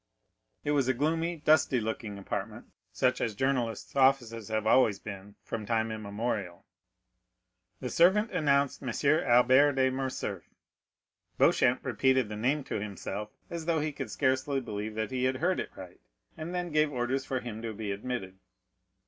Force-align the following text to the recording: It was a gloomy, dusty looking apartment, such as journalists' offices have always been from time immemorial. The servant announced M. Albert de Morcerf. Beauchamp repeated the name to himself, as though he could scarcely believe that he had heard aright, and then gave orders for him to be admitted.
It 0.63 0.71
was 0.71 0.87
a 0.87 0.95
gloomy, 0.95 1.37
dusty 1.37 1.79
looking 1.79 2.17
apartment, 2.17 2.65
such 2.91 3.21
as 3.21 3.35
journalists' 3.35 3.95
offices 3.95 4.47
have 4.47 4.65
always 4.65 4.97
been 4.97 5.35
from 5.43 5.63
time 5.67 5.91
immemorial. 5.91 6.65
The 7.81 7.91
servant 7.91 8.31
announced 8.31 8.81
M. 8.81 8.89
Albert 9.05 9.73
de 9.73 9.91
Morcerf. 9.91 10.49
Beauchamp 11.37 11.85
repeated 11.85 12.29
the 12.29 12.35
name 12.35 12.63
to 12.63 12.79
himself, 12.81 13.29
as 13.51 13.65
though 13.67 13.79
he 13.79 13.91
could 13.91 14.09
scarcely 14.09 14.59
believe 14.59 14.95
that 14.95 15.11
he 15.11 15.25
had 15.25 15.35
heard 15.37 15.61
aright, 15.77 16.01
and 16.35 16.55
then 16.55 16.71
gave 16.71 16.91
orders 16.91 17.23
for 17.23 17.39
him 17.41 17.61
to 17.61 17.71
be 17.71 17.91
admitted. 17.91 18.39